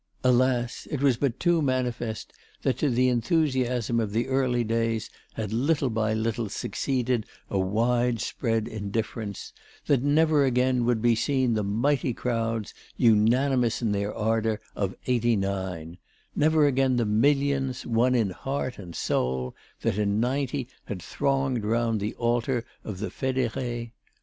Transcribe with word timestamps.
Alas! 0.23 0.87
it 0.89 1.03
was 1.03 1.15
but 1.15 1.39
too 1.39 1.61
manifest 1.61 2.33
that 2.63 2.75
to 2.79 2.89
the 2.89 3.07
enthusiasm 3.07 3.99
of 3.99 4.13
the 4.13 4.27
early 4.29 4.63
days 4.63 5.11
had 5.33 5.53
little 5.53 5.91
by 5.91 6.11
little 6.11 6.49
succeeded 6.49 7.27
a 7.51 7.59
widespread 7.59 8.67
indifference, 8.67 9.53
that 9.85 10.01
never 10.01 10.43
again 10.43 10.85
would 10.85 11.03
be 11.03 11.13
seen 11.13 11.53
the 11.53 11.61
mighty 11.63 12.15
crowds, 12.15 12.73
unanimous 12.97 13.83
in 13.83 13.91
their 13.91 14.11
ardour, 14.15 14.59
of 14.75 14.95
'89, 15.05 15.99
never 16.35 16.65
again 16.65 16.95
the 16.97 17.05
millions, 17.05 17.85
one 17.85 18.15
in 18.15 18.31
heart 18.31 18.79
and 18.79 18.95
soul, 18.95 19.55
that 19.81 19.99
in 19.99 20.19
'90 20.19 20.67
thronged 20.97 21.63
round 21.63 21.99
the 21.99 22.15
altar 22.15 22.65
of 22.83 22.97
the 22.97 23.09
fédérés. 23.09 23.91